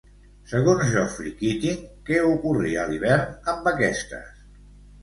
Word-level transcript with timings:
Segons 0.53 0.85
Geoffrey 0.93 1.33
Keating, 1.41 1.83
què 2.09 2.19
ocorria 2.31 2.81
a 2.87 2.89
l'hivern 2.95 3.55
amb 3.55 3.73
aquestes? 3.75 4.47